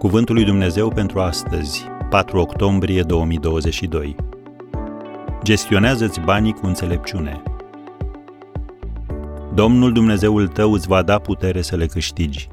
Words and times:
Cuvântul 0.00 0.34
lui 0.34 0.44
Dumnezeu 0.44 0.88
pentru 0.88 1.20
astăzi, 1.20 1.84
4 2.10 2.38
octombrie 2.38 3.02
2022. 3.02 4.16
Gestionează-ți 5.42 6.20
banii 6.20 6.52
cu 6.52 6.66
înțelepciune. 6.66 7.42
Domnul 9.54 9.92
Dumnezeul 9.92 10.48
tău 10.48 10.72
îți 10.72 10.88
va 10.88 11.02
da 11.02 11.18
putere 11.18 11.62
să 11.62 11.76
le 11.76 11.86
câștigi. 11.86 12.48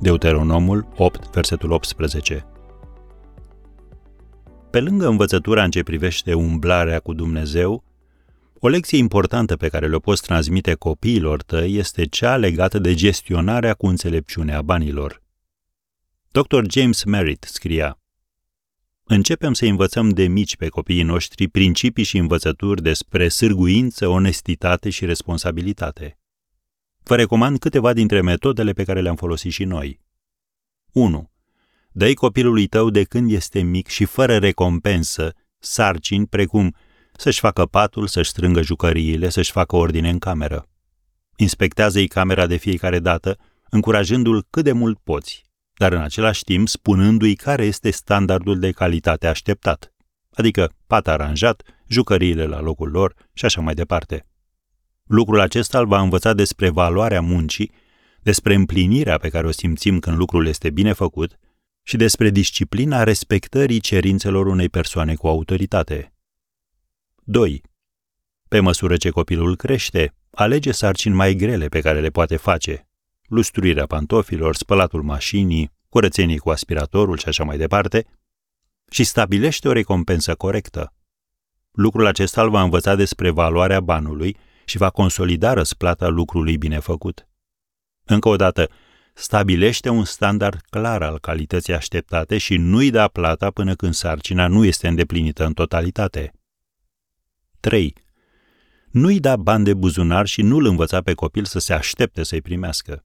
Deuteronomul 0.00 0.86
8, 0.96 1.30
versetul 1.30 1.70
18. 1.70 2.46
Pe 4.70 4.80
lângă 4.80 5.08
învățătura 5.08 5.62
în 5.64 5.70
ce 5.70 5.82
privește 5.82 6.34
umblarea 6.34 6.98
cu 6.98 7.12
Dumnezeu, 7.12 7.84
o 8.58 8.68
lecție 8.68 8.98
importantă 8.98 9.56
pe 9.56 9.68
care 9.68 9.86
le-o 9.86 9.98
poți 9.98 10.22
transmite 10.22 10.74
copiilor 10.74 11.42
tăi 11.42 11.76
este 11.76 12.04
cea 12.04 12.36
legată 12.36 12.78
de 12.78 12.94
gestionarea 12.94 13.74
cu 13.74 13.86
înțelepciune 13.86 14.54
a 14.54 14.62
banilor. 14.62 15.22
Dr. 16.42 16.64
James 16.68 17.04
Merritt 17.04 17.44
scria 17.44 17.98
Începem 19.04 19.52
să 19.52 19.64
învățăm 19.64 20.08
de 20.08 20.26
mici 20.26 20.56
pe 20.56 20.68
copiii 20.68 21.02
noștri 21.02 21.48
principii 21.48 22.04
și 22.04 22.16
învățături 22.16 22.82
despre 22.82 23.28
sârguință, 23.28 24.08
onestitate 24.08 24.90
și 24.90 25.04
responsabilitate. 25.04 26.18
Vă 27.02 27.16
recomand 27.16 27.58
câteva 27.58 27.92
dintre 27.92 28.20
metodele 28.20 28.72
pe 28.72 28.84
care 28.84 29.00
le-am 29.00 29.16
folosit 29.16 29.52
și 29.52 29.64
noi. 29.64 30.00
1. 30.92 31.30
Dă-i 31.92 32.14
copilului 32.14 32.66
tău 32.66 32.90
de 32.90 33.04
când 33.04 33.30
este 33.30 33.60
mic 33.60 33.88
și 33.88 34.04
fără 34.04 34.38
recompensă 34.38 35.34
sarcini 35.58 36.26
precum 36.26 36.74
să-și 37.16 37.40
facă 37.40 37.66
patul, 37.66 38.06
să-și 38.06 38.30
strângă 38.30 38.62
jucăriile, 38.62 39.28
să-și 39.28 39.52
facă 39.52 39.76
ordine 39.76 40.08
în 40.08 40.18
cameră. 40.18 40.68
Inspectează-i 41.36 42.06
camera 42.06 42.46
de 42.46 42.56
fiecare 42.56 42.98
dată, 42.98 43.38
încurajându-l 43.70 44.46
cât 44.50 44.64
de 44.64 44.72
mult 44.72 44.98
poți, 44.98 45.44
dar 45.84 45.92
în 45.92 46.00
același 46.00 46.44
timp 46.44 46.68
spunându-i 46.68 47.34
care 47.34 47.64
este 47.64 47.90
standardul 47.90 48.58
de 48.58 48.70
calitate 48.70 49.26
așteptat, 49.26 49.94
adică 50.30 50.72
pat 50.86 51.08
aranjat, 51.08 51.62
jucăriile 51.88 52.46
la 52.46 52.60
locul 52.60 52.90
lor 52.90 53.14
și 53.32 53.44
așa 53.44 53.60
mai 53.60 53.74
departe. 53.74 54.26
Lucrul 55.06 55.40
acesta 55.40 55.78
îl 55.78 55.86
va 55.86 56.00
învăța 56.00 56.32
despre 56.32 56.68
valoarea 56.68 57.20
muncii, 57.20 57.72
despre 58.22 58.54
împlinirea 58.54 59.18
pe 59.18 59.28
care 59.28 59.46
o 59.46 59.50
simțim 59.50 59.98
când 59.98 60.16
lucrul 60.16 60.46
este 60.46 60.70
bine 60.70 60.92
făcut 60.92 61.38
și 61.82 61.96
despre 61.96 62.30
disciplina 62.30 63.02
respectării 63.02 63.80
cerințelor 63.80 64.46
unei 64.46 64.68
persoane 64.68 65.14
cu 65.14 65.26
autoritate. 65.26 66.12
2. 67.24 67.62
Pe 68.48 68.60
măsură 68.60 68.96
ce 68.96 69.10
copilul 69.10 69.56
crește, 69.56 70.14
alege 70.30 70.72
sarcini 70.72 71.14
mai 71.14 71.34
grele 71.34 71.68
pe 71.68 71.80
care 71.80 72.00
le 72.00 72.10
poate 72.10 72.36
face. 72.36 72.88
Lustruirea 73.26 73.86
pantofilor, 73.86 74.54
spălatul 74.54 75.02
mașinii, 75.02 75.72
curățenii 75.88 76.38
cu 76.38 76.50
aspiratorul 76.50 77.18
și 77.18 77.28
așa 77.28 77.44
mai 77.44 77.56
departe, 77.56 78.06
și 78.90 79.04
stabilește 79.04 79.68
o 79.68 79.72
recompensă 79.72 80.34
corectă. 80.34 80.92
Lucrul 81.70 82.06
acesta 82.06 82.42
îl 82.42 82.50
va 82.50 82.62
învăța 82.62 82.94
despre 82.94 83.30
valoarea 83.30 83.80
banului 83.80 84.36
și 84.64 84.76
va 84.76 84.90
consolida 84.90 85.52
răsplata 85.52 86.08
lucrului 86.08 86.56
bine 86.56 86.78
făcut. 86.78 87.28
Încă 88.04 88.28
o 88.28 88.36
dată, 88.36 88.70
stabilește 89.14 89.88
un 89.88 90.04
standard 90.04 90.60
clar 90.70 91.02
al 91.02 91.18
calității 91.18 91.74
așteptate 91.74 92.38
și 92.38 92.56
nu-i 92.56 92.90
da 92.90 93.08
plata 93.08 93.50
până 93.50 93.74
când 93.74 93.94
sarcina 93.94 94.46
nu 94.46 94.64
este 94.64 94.88
îndeplinită 94.88 95.44
în 95.44 95.52
totalitate. 95.52 96.32
3. 97.60 97.94
Nu-i 98.90 99.20
da 99.20 99.36
bani 99.36 99.64
de 99.64 99.74
buzunar 99.74 100.26
și 100.26 100.42
nu-l 100.42 100.64
învăța 100.64 101.02
pe 101.02 101.14
copil 101.14 101.44
să 101.44 101.58
se 101.58 101.72
aștepte 101.72 102.22
să-i 102.22 102.42
primească. 102.42 103.04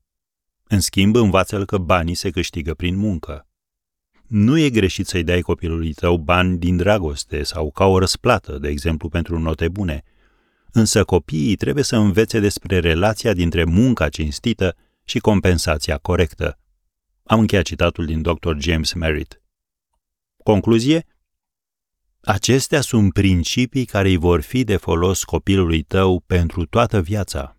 În 0.72 0.80
schimb, 0.80 1.16
învață-l 1.16 1.66
că 1.66 1.78
banii 1.78 2.16
se 2.16 2.30
câștigă 2.30 2.74
prin 2.74 2.96
muncă. 2.96 3.48
Nu 4.28 4.58
e 4.58 4.70
greșit 4.70 5.08
să-i 5.08 5.24
dai 5.24 5.42
copilului 5.42 5.94
tău 5.94 6.18
bani 6.18 6.58
din 6.58 6.78
dragoste 6.78 7.44
sau 7.44 7.72
ca 7.72 7.86
o 7.86 8.00
răsplată, 8.00 8.58
de 8.58 8.68
exemplu, 8.68 9.10
pentru 9.10 9.40
note 9.40 9.70
bune, 9.70 10.04
însă 10.72 11.04
copiii 11.04 11.56
trebuie 11.56 11.84
să 11.84 11.96
învețe 11.96 12.40
despre 12.40 12.80
relația 12.80 13.34
dintre 13.34 13.64
munca 13.64 14.10
cinstită 14.10 14.76
și 15.04 15.20
compensația 15.20 15.98
corectă. 15.98 16.60
Am 17.24 17.40
încheiat 17.40 17.66
citatul 17.66 18.06
din 18.06 18.22
Dr. 18.22 18.58
James 18.58 18.94
Merritt. 18.94 19.42
Concluzie? 20.44 21.06
Acestea 22.22 22.82
sunt 22.82 23.14
principii 23.14 23.86
care 23.86 24.10
îi 24.10 24.18
vor 24.18 24.42
fi 24.42 24.64
de 24.64 24.78
folos 24.78 25.24
copilului 25.24 25.82
tău 25.82 26.24
pentru 26.28 26.66
toată 26.66 27.02
viața. 27.02 27.59